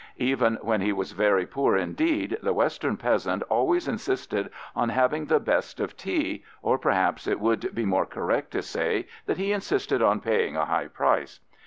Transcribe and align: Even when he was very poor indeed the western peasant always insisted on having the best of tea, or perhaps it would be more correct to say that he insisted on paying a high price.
Even 0.17 0.55
when 0.63 0.81
he 0.81 0.91
was 0.91 1.11
very 1.11 1.45
poor 1.45 1.77
indeed 1.77 2.35
the 2.41 2.55
western 2.55 2.97
peasant 2.97 3.43
always 3.51 3.87
insisted 3.87 4.49
on 4.75 4.89
having 4.89 5.25
the 5.25 5.39
best 5.39 5.79
of 5.79 5.95
tea, 5.95 6.43
or 6.63 6.79
perhaps 6.79 7.27
it 7.27 7.39
would 7.39 7.75
be 7.75 7.85
more 7.85 8.07
correct 8.07 8.49
to 8.49 8.63
say 8.63 9.05
that 9.27 9.37
he 9.37 9.51
insisted 9.53 10.01
on 10.01 10.19
paying 10.19 10.55
a 10.55 10.65
high 10.65 10.87
price. 10.87 11.39